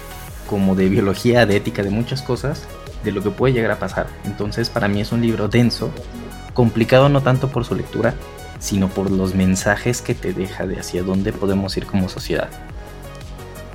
como 0.48 0.76
de 0.76 0.88
biología, 0.88 1.46
de 1.46 1.58
ética, 1.58 1.84
de 1.84 1.90
muchas 1.90 2.22
cosas, 2.22 2.66
de 3.06 3.12
lo 3.12 3.24
que 3.24 3.30
puede 3.30 3.54
llegar 3.54 3.72
a 3.72 3.80
pasar. 3.80 4.08
Entonces 4.26 4.70
para 4.70 4.88
mí 4.88 5.00
es 5.00 5.12
un 5.12 5.22
libro 5.22 5.48
denso, 5.48 5.92
complicado 6.54 7.08
no 7.08 7.22
tanto 7.22 7.48
por 7.50 7.64
su 7.64 7.76
lectura, 7.76 8.16
sino 8.60 8.90
por 8.90 9.12
los 9.12 9.36
mensajes 9.36 10.02
que 10.02 10.16
te 10.16 10.34
deja 10.34 10.66
de 10.66 10.80
hacia 10.80 11.04
dónde 11.04 11.32
podemos 11.32 11.78
ir 11.78 11.86
como 11.86 12.10
sociedad. 12.10 12.50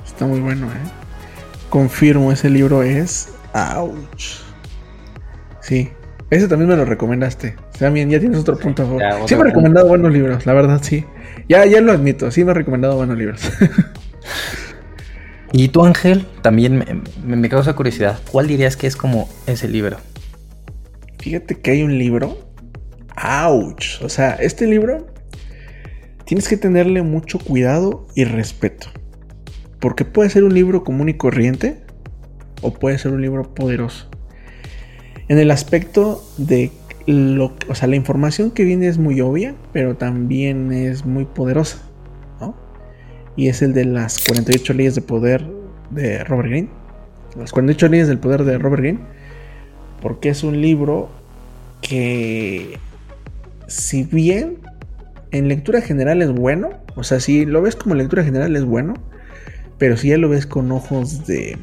Está 0.05 0.25
muy 0.25 0.39
bueno, 0.39 0.67
¿eh? 0.67 0.89
Confirmo, 1.69 2.31
ese 2.31 2.49
libro 2.49 2.83
es... 2.83 3.29
¡Auch! 3.53 4.41
Sí, 5.61 5.91
ese 6.29 6.47
también 6.47 6.69
me 6.69 6.75
lo 6.75 6.85
recomendaste. 6.85 7.55
Bien, 7.91 8.09
ya 8.09 8.19
tienes 8.19 8.39
otro 8.39 8.57
punto 8.57 8.83
a 8.83 8.85
favor. 8.85 9.01
sí 9.27 9.35
me 9.35 9.41
he 9.41 9.45
recomendado 9.45 9.87
buenos 9.87 10.11
libros, 10.11 10.45
la 10.45 10.53
verdad, 10.53 10.79
sí. 10.83 11.05
Ya, 11.49 11.65
ya 11.65 11.81
lo 11.81 11.91
admito, 11.91 12.29
sí 12.29 12.43
me 12.43 12.51
he 12.51 12.53
recomendado 12.53 12.95
buenos 12.95 13.17
libros. 13.17 13.41
y 15.53 15.67
tú, 15.67 15.83
Ángel, 15.83 16.25
también 16.41 17.03
me, 17.25 17.49
causa 17.49 17.73
curiosidad. 17.73 18.19
¿Cuál 18.31 18.47
dirías 18.47 18.77
que 18.77 18.87
es 18.87 18.95
como 18.95 19.29
ese 19.47 19.67
libro? 19.67 19.97
Fíjate 21.19 21.59
que 21.59 21.71
hay 21.71 21.83
un 21.83 21.97
libro 21.97 22.37
¡Auch! 23.15 24.01
O 24.01 24.09
sea, 24.09 24.31
este 24.35 24.65
libro 24.65 25.07
tienes 26.25 26.47
que 26.47 26.55
tenerle 26.55 27.01
mucho 27.01 27.37
cuidado 27.37 28.07
y 28.15 28.23
respeto. 28.23 28.87
Porque 29.79 30.05
puede 30.05 30.29
ser 30.29 30.43
un 30.43 30.53
libro 30.53 30.83
común 30.83 31.09
y 31.09 31.15
corriente 31.15 31.81
o 32.61 32.73
puede 32.73 32.97
ser 32.97 33.11
un 33.11 33.21
libro 33.21 33.53
poderoso. 33.53 34.09
En 35.27 35.37
el 35.37 35.51
aspecto 35.51 36.23
de 36.37 36.71
lo, 37.07 37.55
o 37.67 37.75
sea, 37.75 37.87
la 37.87 37.95
información 37.95 38.51
que 38.51 38.63
viene 38.63 38.87
es 38.87 38.97
muy 38.97 39.19
obvia, 39.21 39.55
pero 39.73 39.97
también 39.97 40.71
es 40.71 41.05
muy 41.05 41.25
poderosa. 41.25 41.90
Y 43.35 43.47
es 43.47 43.61
el 43.61 43.73
de 43.73 43.85
las 43.85 44.23
48 44.25 44.73
leyes 44.73 44.95
de 44.95 45.01
poder 45.01 45.45
de 45.89 46.23
Robert 46.23 46.49
Greene. 46.49 46.69
Las 47.37 47.51
48 47.51 47.87
leyes 47.87 48.07
del 48.07 48.19
poder 48.19 48.43
de 48.43 48.57
Robert 48.57 48.81
Greene, 48.81 48.99
porque 50.01 50.29
es 50.29 50.43
un 50.43 50.61
libro 50.61 51.09
que 51.81 52.77
si 53.67 54.03
bien 54.03 54.57
en 55.31 55.47
lectura 55.47 55.81
general 55.81 56.21
es 56.21 56.31
bueno, 56.31 56.71
o 56.95 57.03
sea, 57.03 57.19
si 57.21 57.45
lo 57.45 57.61
ves 57.61 57.75
como 57.77 57.95
lectura 57.95 58.23
general 58.23 58.55
es 58.55 58.65
bueno, 58.65 58.95
pero 59.77 59.95
si 59.95 60.09
ya 60.09 60.17
lo 60.17 60.27
ves 60.27 60.45
con 60.45 60.71
ojos 60.71 61.25
de 61.25 61.57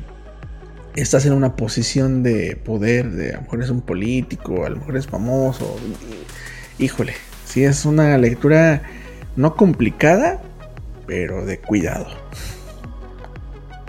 estás 0.96 1.26
en 1.26 1.32
una 1.32 1.54
posición 1.54 2.22
de 2.22 2.56
poder, 2.56 3.10
de 3.10 3.30
a 3.30 3.36
lo 3.36 3.42
mejor 3.42 3.62
es 3.62 3.70
un 3.70 3.82
político, 3.82 4.64
a 4.64 4.70
lo 4.70 4.76
mejor 4.76 4.96
es 4.96 5.06
famoso. 5.06 5.76
Híjole, 6.78 7.12
si 7.44 7.64
es 7.64 7.84
una 7.84 8.16
lectura 8.18 8.82
no 9.36 9.54
complicada, 9.54 10.40
pero 11.08 11.44
de 11.44 11.58
cuidado. 11.58 12.06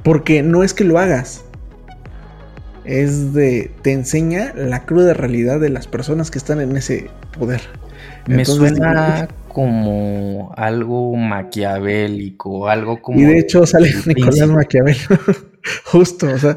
Porque 0.04 0.42
no 0.42 0.64
es 0.64 0.74
que 0.74 0.86
lo 0.86 0.98
hagas, 0.98 1.44
es 2.86 3.34
de 3.34 3.72
te 3.84 3.92
enseña 3.92 4.54
la 4.56 4.86
cruda 4.86 5.14
realidad 5.14 5.60
de 5.60 5.70
las 5.70 5.86
personas 5.86 6.32
que 6.32 6.40
están 6.40 6.62
en 6.62 6.76
ese 6.76 7.12
poder. 7.38 7.62
Me 8.26 8.46
suena 8.46 9.28
como 9.50 10.54
algo 10.56 11.16
maquiavélico, 11.16 12.70
algo 12.70 13.02
como. 13.02 13.20
Y 13.20 13.26
de 13.26 13.40
hecho 13.40 13.66
sale 13.66 13.92
Nicolás 14.06 14.48
Maquiavelo, 14.48 15.20
justo, 15.84 16.28
o 16.28 16.38
sea, 16.38 16.56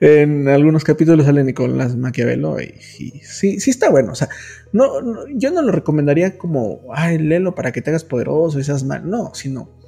en 0.00 0.48
algunos 0.48 0.82
capítulos 0.82 1.24
sale 1.24 1.44
Nicolás 1.44 1.94
Maquiavelo 1.94 2.60
y, 2.60 2.74
sí, 3.22 3.60
sí 3.60 3.70
está 3.70 3.88
bueno, 3.88 4.12
o 4.12 4.14
sea, 4.16 4.28
no, 4.72 5.28
yo 5.28 5.52
no 5.52 5.62
lo 5.62 5.70
recomendaría 5.70 6.36
como, 6.36 6.80
ay, 6.92 7.18
léelo 7.18 7.54
para 7.54 7.70
que 7.70 7.82
te 7.82 7.90
hagas 7.90 8.04
poderoso 8.04 8.58
y 8.58 8.64
seas 8.64 8.82
mal, 8.82 9.08
no, 9.08 9.32
sino 9.34 9.81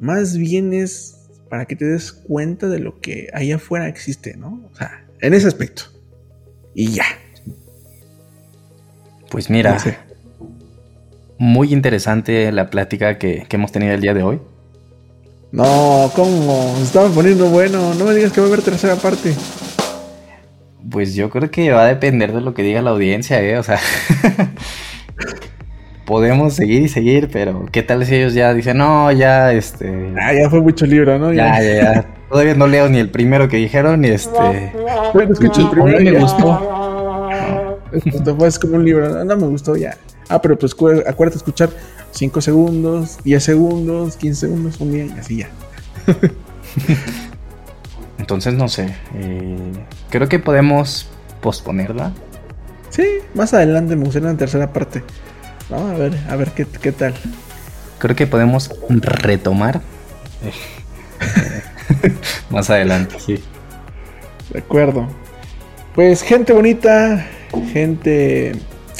más 0.00 0.36
bien 0.36 0.72
es 0.72 1.16
para 1.48 1.66
que 1.66 1.76
te 1.76 1.84
des 1.84 2.12
cuenta 2.12 2.68
de 2.68 2.78
lo 2.78 3.00
que 3.00 3.28
allá 3.32 3.56
afuera 3.56 3.88
existe, 3.88 4.36
¿no? 4.36 4.60
O 4.70 4.76
sea, 4.76 5.04
en 5.20 5.34
ese 5.34 5.48
aspecto. 5.48 5.84
Y 6.74 6.92
ya. 6.92 7.06
Pues 9.30 9.50
mira, 9.50 9.76
muy 11.38 11.72
interesante 11.72 12.50
la 12.52 12.70
plática 12.70 13.18
que, 13.18 13.46
hemos 13.50 13.72
tenido 13.72 13.94
el 13.94 14.00
día 14.00 14.14
de 14.14 14.22
hoy. 14.22 14.40
No, 15.52 16.10
¿cómo? 16.14 16.74
Se 16.76 16.84
estaba 16.84 17.08
poniendo 17.08 17.48
bueno. 17.48 17.94
No 17.94 18.04
me 18.04 18.14
digas 18.14 18.32
que 18.32 18.40
va 18.40 18.46
a 18.46 18.50
haber 18.50 18.62
tercera 18.62 18.96
parte. 18.96 19.34
Pues 20.90 21.14
yo 21.14 21.30
creo 21.30 21.50
que 21.50 21.70
va 21.70 21.84
a 21.84 21.88
depender 21.88 22.32
de 22.32 22.40
lo 22.40 22.54
que 22.54 22.62
diga 22.62 22.82
la 22.82 22.90
audiencia, 22.90 23.42
¿eh? 23.42 23.58
O 23.58 23.62
sea, 23.62 23.78
podemos 26.08 26.54
seguir 26.54 26.82
y 26.82 26.88
seguir, 26.88 27.28
pero 27.30 27.66
¿qué 27.70 27.82
tal 27.82 28.04
si 28.06 28.14
ellos 28.14 28.32
ya 28.32 28.54
dicen, 28.54 28.78
no, 28.78 29.12
ya, 29.12 29.52
este... 29.52 30.14
Ah, 30.18 30.32
ya 30.32 30.48
fue 30.48 30.62
mucho 30.62 30.86
libro, 30.86 31.18
¿no? 31.18 31.34
Ya, 31.34 31.62
ya, 31.62 31.74
ya. 31.74 32.06
Todavía 32.30 32.54
no 32.54 32.66
leo 32.66 32.88
ni 32.88 32.96
el 32.96 33.10
primero 33.10 33.46
que 33.46 33.58
dijeron, 33.58 34.00
ni 34.00 34.08
este... 34.08 34.72
Bueno, 35.12 35.34
escucho 35.34 35.60
el 35.60 35.68
primero. 35.68 36.00
me 36.00 36.18
gustó. 36.18 37.28
Esto 37.92 38.36
fue 38.36 38.48
como 38.58 38.76
un 38.76 38.86
libro, 38.86 39.22
no, 39.22 39.36
me 39.36 39.46
gustó 39.48 39.76
ya. 39.76 39.98
Ah, 40.30 40.40
pero 40.40 40.58
pues 40.58 40.72
acuérdate 40.72 41.34
de 41.34 41.36
escuchar 41.36 41.68
5 42.12 42.40
segundos, 42.40 43.18
10 43.24 43.44
segundos, 43.44 44.16
15 44.16 44.40
segundos, 44.40 44.80
un 44.80 44.92
día 44.92 45.04
y 45.04 45.10
así 45.10 45.36
ya. 45.36 45.50
Entonces, 48.18 48.54
no 48.54 48.68
sé. 48.68 48.94
Eh, 49.14 49.58
creo 50.08 50.26
que 50.26 50.38
podemos 50.38 51.06
posponerla. 51.42 52.12
Sí, 52.88 53.04
más 53.34 53.52
adelante 53.52 53.94
me 53.94 54.06
gustaría 54.06 54.30
la 54.30 54.38
tercera 54.38 54.72
parte. 54.72 55.02
A 55.76 55.94
ver, 55.94 56.12
a 56.28 56.36
ver 56.36 56.52
qué, 56.52 56.66
qué 56.66 56.92
tal. 56.92 57.14
Creo 57.98 58.16
que 58.16 58.26
podemos 58.26 58.70
retomar. 58.88 59.80
más 62.50 62.70
adelante, 62.70 63.16
sí. 63.18 63.38
De 64.52 64.60
acuerdo. 64.60 65.08
Pues 65.94 66.22
gente 66.22 66.52
bonita, 66.52 67.26
gente 67.72 68.52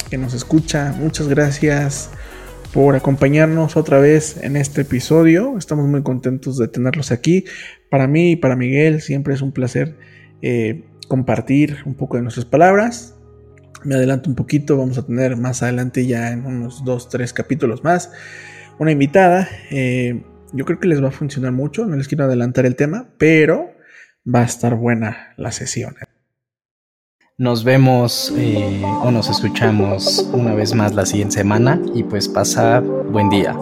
que 0.09 0.17
nos 0.17 0.33
escucha, 0.33 0.93
muchas 0.97 1.27
gracias 1.27 2.11
por 2.73 2.95
acompañarnos 2.95 3.77
otra 3.77 3.99
vez 3.99 4.37
en 4.43 4.57
este 4.57 4.81
episodio. 4.81 5.57
Estamos 5.57 5.87
muy 5.87 6.03
contentos 6.03 6.57
de 6.57 6.67
tenerlos 6.67 7.11
aquí. 7.11 7.45
Para 7.89 8.07
mí 8.07 8.31
y 8.31 8.35
para 8.35 8.55
Miguel 8.55 9.01
siempre 9.01 9.33
es 9.33 9.41
un 9.41 9.51
placer 9.51 9.97
eh, 10.41 10.83
compartir 11.07 11.77
un 11.85 11.95
poco 11.95 12.17
de 12.17 12.23
nuestras 12.23 12.45
palabras. 12.45 13.15
Me 13.83 13.95
adelanto 13.95 14.29
un 14.29 14.35
poquito, 14.35 14.77
vamos 14.77 14.97
a 14.97 15.05
tener 15.05 15.37
más 15.37 15.63
adelante 15.63 16.05
ya 16.05 16.31
en 16.31 16.45
unos 16.45 16.83
dos, 16.83 17.09
tres 17.09 17.33
capítulos 17.33 17.83
más 17.83 18.11
una 18.79 18.91
invitada. 18.91 19.47
Eh, 19.69 20.23
yo 20.51 20.65
creo 20.65 20.79
que 20.79 20.87
les 20.87 21.03
va 21.03 21.09
a 21.09 21.11
funcionar 21.11 21.51
mucho, 21.51 21.85
no 21.85 21.95
les 21.95 22.07
quiero 22.07 22.23
adelantar 22.23 22.65
el 22.65 22.75
tema, 22.75 23.09
pero 23.19 23.69
va 24.25 24.41
a 24.41 24.45
estar 24.45 24.73
buena 24.75 25.33
la 25.37 25.51
sesión. 25.51 25.95
Nos 27.37 27.63
vemos 27.63 28.33
eh, 28.37 28.81
o 28.83 29.11
nos 29.11 29.29
escuchamos 29.29 30.29
una 30.33 30.53
vez 30.55 30.73
más 30.73 30.93
la 30.93 31.05
siguiente 31.05 31.35
semana 31.35 31.79
y 31.93 32.03
pues 32.03 32.27
pasa 32.27 32.79
buen 32.79 33.29
día. 33.29 33.55